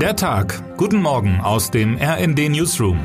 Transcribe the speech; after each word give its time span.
Der 0.00 0.14
Tag. 0.14 0.76
Guten 0.76 1.00
Morgen 1.00 1.40
aus 1.40 1.70
dem 1.70 1.96
RND 1.96 2.50
Newsroom. 2.50 2.98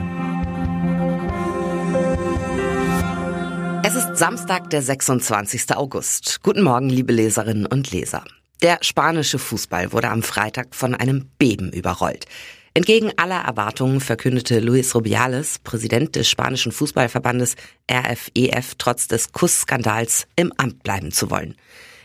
Es 3.86 3.96
ist 3.96 4.18
Samstag, 4.18 4.70
der 4.72 4.82
26. 4.82 5.74
August. 5.78 6.44
Guten 6.44 6.64
Morgen, 6.64 6.90
liebe 6.90 7.14
Leserinnen 7.14 7.66
und 7.66 7.92
Leser. 7.92 8.26
Der 8.62 8.78
spanische 8.82 9.40
Fußball 9.40 9.94
wurde 9.94 10.10
am 10.10 10.22
Freitag 10.22 10.76
von 10.76 10.94
einem 10.94 11.30
Beben 11.38 11.72
überrollt. 11.72 12.26
Entgegen 12.74 13.14
aller 13.16 13.40
Erwartungen 13.40 14.02
verkündete 14.02 14.60
Luis 14.60 14.94
Rubiales, 14.94 15.60
Präsident 15.60 16.18
des 16.18 16.30
spanischen 16.30 16.74
Fußballverbandes 16.74 17.56
RFEF, 17.90 18.32
e 18.36 18.52
trotz 18.78 19.08
des 19.08 19.32
Kussskandals 19.32 20.28
im 20.36 20.52
Amt 20.58 20.84
bleiben 20.84 21.14
zu 21.14 21.32
wollen. 21.32 21.56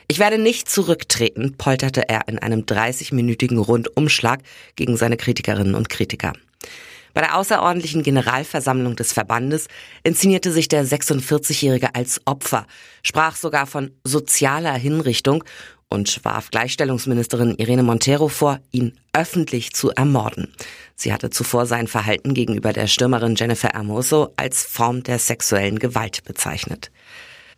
Ich 0.08 0.20
werde 0.20 0.38
nicht 0.38 0.70
zurücktreten, 0.70 1.56
polterte 1.56 2.08
er 2.08 2.28
in 2.28 2.38
einem 2.38 2.60
30-minütigen 2.60 3.58
Rundumschlag 3.58 4.40
gegen 4.76 4.96
seine 4.96 5.16
Kritikerinnen 5.16 5.74
und 5.74 5.88
Kritiker. 5.88 6.32
Bei 7.12 7.22
der 7.22 7.36
außerordentlichen 7.36 8.02
Generalversammlung 8.02 8.94
des 8.94 9.12
Verbandes 9.12 9.68
inszenierte 10.04 10.52
sich 10.52 10.68
der 10.68 10.84
46-Jährige 10.84 11.94
als 11.94 12.20
Opfer, 12.24 12.66
sprach 13.02 13.36
sogar 13.36 13.66
von 13.66 13.90
sozialer 14.04 14.74
Hinrichtung 14.74 15.42
und 15.88 16.24
warf 16.24 16.50
Gleichstellungsministerin 16.50 17.56
Irene 17.56 17.82
Montero 17.82 18.28
vor, 18.28 18.60
ihn 18.70 18.96
öffentlich 19.12 19.72
zu 19.72 19.90
ermorden. 19.90 20.52
Sie 20.94 21.12
hatte 21.12 21.30
zuvor 21.30 21.66
sein 21.66 21.86
Verhalten 21.86 22.34
gegenüber 22.34 22.72
der 22.72 22.86
Stürmerin 22.86 23.34
Jennifer 23.34 23.70
Hermoso 23.70 24.32
als 24.36 24.62
Form 24.62 25.02
der 25.02 25.18
sexuellen 25.18 25.78
Gewalt 25.78 26.22
bezeichnet. 26.24 26.90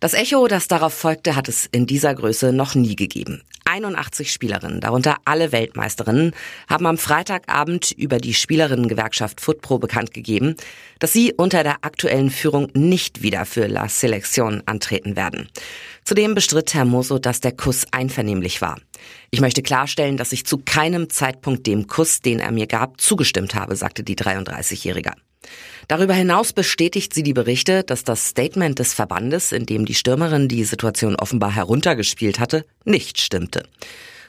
Das 0.01 0.13
Echo, 0.13 0.47
das 0.47 0.69
darauf 0.69 0.93
folgte, 0.93 1.35
hat 1.35 1.49
es 1.49 1.65
in 1.65 1.85
dieser 1.85 2.15
Größe 2.15 2.53
noch 2.53 2.73
nie 2.73 2.95
gegeben. 2.95 3.43
81 3.65 4.31
Spielerinnen, 4.31 4.79
darunter 4.79 5.17
alle 5.25 5.51
Weltmeisterinnen, 5.51 6.33
haben 6.69 6.85
am 6.85 6.97
Freitagabend 6.97 7.91
über 7.91 8.17
die 8.17 8.33
Spielerinnengewerkschaft 8.33 9.41
Footpro 9.41 9.77
bekannt 9.77 10.13
gegeben, 10.13 10.55
dass 10.99 11.11
sie 11.11 11.33
unter 11.33 11.63
der 11.63 11.83
aktuellen 11.83 12.29
Führung 12.29 12.69
nicht 12.73 13.23
wieder 13.23 13.45
für 13.45 13.67
La 13.67 13.87
Selección 13.87 14.61
antreten 14.65 15.17
werden. 15.17 15.49
Zudem 16.05 16.33
bestritt 16.33 16.73
Herr 16.73 16.85
Moso, 16.85 17.19
dass 17.19 17.41
der 17.41 17.51
Kuss 17.51 17.85
einvernehmlich 17.91 18.61
war. 18.61 18.77
Ich 19.31 19.41
möchte 19.41 19.61
klarstellen, 19.61 20.17
dass 20.17 20.31
ich 20.31 20.45
zu 20.45 20.57
keinem 20.57 21.09
Zeitpunkt 21.09 21.67
dem 21.67 21.87
Kuss, 21.87 22.21
den 22.21 22.39
er 22.39 22.51
mir 22.51 22.67
gab, 22.67 22.99
zugestimmt 22.99 23.55
habe, 23.55 23.75
sagte 23.75 24.03
die 24.03 24.15
33-Jährige. 24.15 25.13
Darüber 25.87 26.13
hinaus 26.13 26.53
bestätigt 26.53 27.13
sie 27.13 27.23
die 27.23 27.33
Berichte, 27.33 27.83
dass 27.83 28.03
das 28.03 28.27
Statement 28.27 28.77
des 28.79 28.93
Verbandes, 28.93 29.51
in 29.51 29.65
dem 29.65 29.85
die 29.85 29.93
Stürmerin 29.93 30.47
die 30.47 30.63
Situation 30.63 31.15
offenbar 31.15 31.55
heruntergespielt 31.55 32.39
hatte, 32.39 32.65
nicht 32.85 33.19
stimmte. 33.19 33.63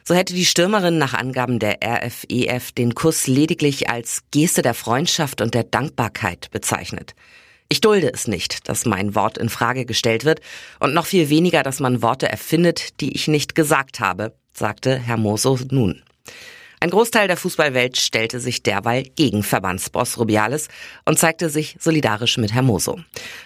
So 0.04 0.14
hätte 0.14 0.34
die 0.34 0.46
Stürmerin 0.46 0.98
nach 0.98 1.14
Angaben 1.14 1.58
der 1.58 1.78
RFEF 1.84 2.24
e 2.28 2.60
den 2.78 2.94
Kuss 2.94 3.26
lediglich 3.26 3.90
als 3.90 4.22
Geste 4.30 4.62
der 4.62 4.74
Freundschaft 4.74 5.40
und 5.40 5.54
der 5.54 5.64
Dankbarkeit 5.64 6.50
bezeichnet. 6.50 7.14
Ich 7.68 7.80
dulde 7.80 8.12
es 8.12 8.26
nicht, 8.26 8.68
dass 8.68 8.86
mein 8.86 9.14
Wort 9.14 9.38
in 9.38 9.48
Frage 9.48 9.84
gestellt 9.84 10.24
wird 10.24 10.40
und 10.80 10.94
noch 10.94 11.06
viel 11.06 11.28
weniger, 11.28 11.62
dass 11.62 11.78
man 11.78 12.02
Worte 12.02 12.28
erfindet, 12.28 13.00
die 13.00 13.14
ich 13.14 13.28
nicht 13.28 13.54
gesagt 13.54 14.00
habe, 14.00 14.34
sagte 14.52 14.96
Herr 14.98 15.16
Moso 15.16 15.58
nun. 15.70 16.02
Ein 16.82 16.88
Großteil 16.88 17.28
der 17.28 17.36
Fußballwelt 17.36 17.98
stellte 17.98 18.40
sich 18.40 18.62
derweil 18.62 19.02
gegen 19.02 19.42
Verbandsboss 19.42 20.16
Rubiales 20.16 20.68
und 21.04 21.18
zeigte 21.18 21.50
sich 21.50 21.76
solidarisch 21.78 22.38
mit 22.38 22.54
Hermoso. 22.54 22.98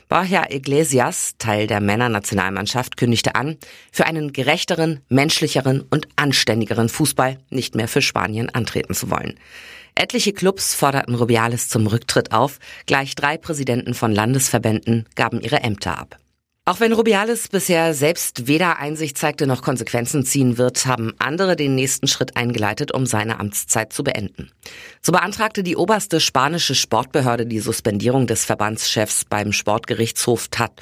Borja 0.08 0.44
Iglesias, 0.50 1.34
Teil 1.38 1.66
der 1.66 1.80
Männernationalmannschaft, 1.80 2.96
kündigte 2.96 3.34
an, 3.34 3.58
für 3.90 4.06
einen 4.06 4.32
gerechteren, 4.32 5.00
menschlicheren 5.08 5.80
und 5.90 6.06
anständigeren 6.14 6.88
Fußball 6.88 7.38
nicht 7.50 7.74
mehr 7.74 7.88
für 7.88 8.02
Spanien 8.02 8.50
antreten 8.50 8.94
zu 8.94 9.10
wollen. 9.10 9.34
Etliche 9.96 10.32
Clubs 10.32 10.74
forderten 10.74 11.16
Rubiales 11.16 11.68
zum 11.68 11.88
Rücktritt 11.88 12.30
auf, 12.30 12.60
gleich 12.86 13.16
drei 13.16 13.36
Präsidenten 13.36 13.94
von 13.94 14.12
Landesverbänden 14.12 15.08
gaben 15.16 15.40
ihre 15.40 15.60
Ämter 15.60 15.98
ab. 15.98 16.18
Auch 16.66 16.80
wenn 16.80 16.94
Rubiales 16.94 17.48
bisher 17.48 17.92
selbst 17.92 18.46
weder 18.46 18.78
Einsicht 18.78 19.18
zeigte 19.18 19.46
noch 19.46 19.60
Konsequenzen 19.60 20.24
ziehen 20.24 20.56
wird, 20.56 20.86
haben 20.86 21.12
andere 21.18 21.56
den 21.56 21.74
nächsten 21.74 22.08
Schritt 22.08 22.38
eingeleitet, 22.38 22.90
um 22.90 23.04
seine 23.04 23.38
Amtszeit 23.38 23.92
zu 23.92 24.02
beenden. 24.02 24.50
So 25.02 25.12
beantragte 25.12 25.62
die 25.62 25.76
oberste 25.76 26.20
spanische 26.20 26.74
Sportbehörde 26.74 27.44
die 27.44 27.60
Suspendierung 27.60 28.26
des 28.26 28.46
Verbandschefs 28.46 29.26
beim 29.26 29.52
Sportgerichtshof 29.52 30.48
TAT. 30.48 30.72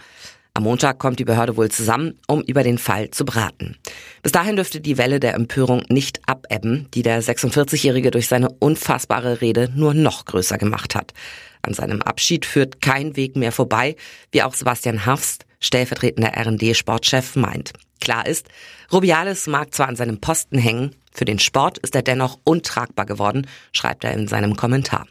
Am 0.55 0.65
Montag 0.65 0.99
kommt 0.99 1.19
die 1.19 1.25
Behörde 1.25 1.57
wohl 1.57 1.71
zusammen, 1.71 2.19
um 2.27 2.43
über 2.43 2.63
den 2.63 2.77
Fall 2.77 3.11
zu 3.11 3.25
beraten. 3.25 3.79
Bis 4.23 4.33
dahin 4.33 4.57
dürfte 4.57 4.83
die 4.83 4.99
Welle 4.99 5.19
der 5.19 5.33
Empörung 5.33 5.83
nicht 5.89 6.21
abebben, 6.29 6.89
die 6.93 7.03
der 7.03 7.23
46-Jährige 7.23 8.11
durch 8.11 8.29
seine 8.29 8.51
unfassbare 8.59 9.41
Rede 9.41 9.71
nur 9.75 9.95
noch 9.95 10.27
größer 10.27 10.59
gemacht 10.59 10.95
hat. 10.95 11.15
An 11.63 11.73
seinem 11.73 12.03
Abschied 12.03 12.45
führt 12.45 12.83
kein 12.83 13.17
Weg 13.17 13.35
mehr 13.35 13.51
vorbei, 13.51 13.97
wie 14.31 14.43
auch 14.43 14.53
Sebastian 14.53 15.07
Hafst, 15.07 15.47
stellvertretender 15.59 16.33
RD-Sportchef, 16.37 17.35
meint. 17.35 17.73
Klar 18.01 18.27
ist, 18.27 18.49
Rubiales 18.93 19.47
mag 19.47 19.73
zwar 19.73 19.89
an 19.89 19.97
seinem 19.97 20.21
Posten 20.21 20.59
hängen, 20.59 20.95
für 21.13 21.25
den 21.25 21.39
Sport 21.39 21.79
ist 21.79 21.95
er 21.95 22.03
dennoch 22.03 22.39
untragbar 22.45 23.07
geworden, 23.07 23.47
schreibt 23.73 24.05
er 24.05 24.13
in 24.13 24.29
seinem 24.29 24.57
Kommentar. 24.57 25.07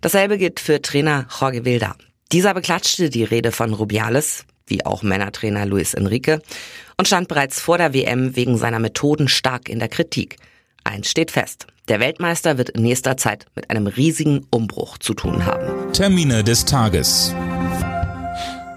Dasselbe 0.00 0.38
gilt 0.38 0.58
für 0.58 0.82
Trainer 0.82 1.26
Jorge 1.40 1.64
Wilda. 1.64 1.94
Dieser 2.32 2.54
beklatschte 2.54 3.10
die 3.10 3.24
Rede 3.24 3.52
von 3.52 3.72
Rubiales, 3.72 4.44
wie 4.66 4.84
auch 4.84 5.02
Männertrainer 5.02 5.66
Luis 5.66 5.94
Enrique, 5.94 6.40
und 6.98 7.06
stand 7.06 7.28
bereits 7.28 7.60
vor 7.60 7.78
der 7.78 7.94
WM 7.94 8.36
wegen 8.36 8.56
seiner 8.56 8.78
Methoden 8.78 9.28
stark 9.28 9.68
in 9.68 9.78
der 9.78 9.88
Kritik. 9.88 10.36
Eins 10.84 11.10
steht 11.10 11.30
fest. 11.30 11.66
Der 11.88 12.00
Weltmeister 12.00 12.58
wird 12.58 12.70
in 12.70 12.82
nächster 12.82 13.16
Zeit 13.16 13.46
mit 13.54 13.70
einem 13.70 13.86
riesigen 13.86 14.46
Umbruch 14.50 14.98
zu 14.98 15.14
tun 15.14 15.46
haben. 15.46 15.92
Termine 15.92 16.42
des 16.42 16.64
Tages. 16.64 17.34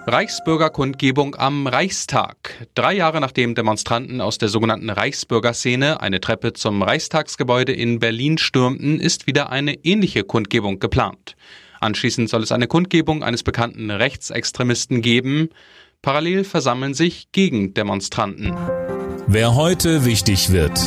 Reichsbürgerkundgebung 0.06 1.36
am 1.36 1.68
Reichstag. 1.68 2.68
Drei 2.74 2.94
Jahre 2.94 3.22
nachdem 3.22 3.54
Demonstranten 3.54 4.22
aus 4.22 4.40
der 4.40 4.50
sogenannten 4.50 4.90
Reichsbürgerszene 4.90 6.02
eine 6.02 6.20
Treppe 6.20 6.54
zum 6.54 6.82
Reichstagsgebäude 6.82 7.74
in 7.74 8.00
Berlin 8.00 8.40
stürmten, 8.40 9.00
ist 9.00 9.28
wieder 9.28 9.52
eine 9.52 9.74
ähnliche 9.86 10.24
Kundgebung 10.24 10.80
geplant. 10.80 11.36
Anschließend 11.80 12.30
soll 12.30 12.44
es 12.44 12.52
eine 12.52 12.68
Kundgebung 12.68 13.24
eines 13.24 13.44
bekannten 13.44 13.92
Rechtsextremisten 13.92 15.02
geben. 15.02 15.50
Parallel 16.02 16.44
versammeln 16.44 16.94
sich 16.94 17.32
Gegendemonstranten. 17.32 18.56
Wer 19.28 19.56
heute 19.56 20.06
wichtig 20.06 20.52
wird. 20.52 20.80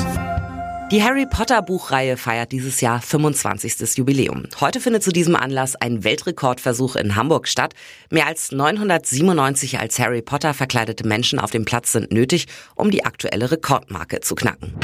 Die 0.93 1.03
Harry 1.03 1.25
Potter 1.25 1.63
Buchreihe 1.63 2.19
feiert 2.19 2.53
dieses 2.53 2.83
Jahr 2.83 3.01
25. 3.01 3.97
Jubiläum. 3.97 4.47
Heute 4.61 4.79
findet 4.79 5.03
zu 5.03 5.11
diesem 5.11 5.37
Anlass 5.37 5.75
ein 5.75 6.05
Weltrekordversuch 6.05 6.97
in 6.97 7.17
Hamburg 7.17 7.49
statt. 7.49 7.73
Mehr 8.11 8.27
als 8.27 8.53
997 8.53 9.79
als 9.79 9.99
Harry 9.99 10.21
Potter 10.21 10.53
verkleidete 10.53 11.07
Menschen 11.07 11.39
auf 11.39 11.51
dem 11.51 11.65
Platz 11.65 11.93
sind 11.93 12.13
nötig, 12.13 12.47
um 12.75 12.91
die 12.91 13.07
aktuelle 13.07 13.51
Rekordmarke 13.51 14.21
zu 14.21 14.35
knacken. 14.35 14.75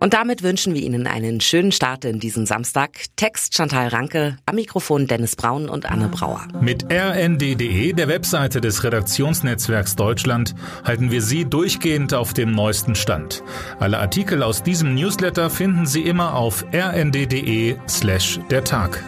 Und 0.00 0.14
damit 0.14 0.42
wünschen 0.42 0.74
wir 0.74 0.82
Ihnen 0.82 1.06
einen 1.06 1.40
schönen 1.40 1.72
Start 1.72 2.04
in 2.04 2.20
diesen 2.20 2.46
Samstag. 2.46 2.90
Text 3.16 3.54
Chantal 3.54 3.88
Ranke, 3.88 4.36
am 4.46 4.54
Mikrofon 4.54 5.06
Dennis 5.06 5.34
Braun 5.34 5.68
und 5.68 5.86
Anne 5.86 6.08
Brauer. 6.08 6.46
Mit 6.60 6.84
rnd.de, 6.92 7.92
der 7.92 8.08
Webseite 8.08 8.60
des 8.60 8.84
Redaktionsnetzwerks 8.84 9.96
Deutschland, 9.96 10.54
halten 10.84 11.10
wir 11.10 11.22
Sie 11.22 11.44
durchgehend 11.44 12.14
auf 12.14 12.32
dem 12.32 12.52
neuesten 12.52 12.94
Stand. 12.94 13.42
Alle 13.80 13.98
Artikel 13.98 14.42
aus 14.42 14.62
diesem 14.62 14.94
Newsletter 14.94 15.50
finden 15.50 15.86
Sie 15.86 16.02
immer 16.02 16.34
auf 16.34 16.64
rnd.de 16.72 17.76
slash 17.88 18.38
der 18.50 18.64
Tag. 18.64 19.02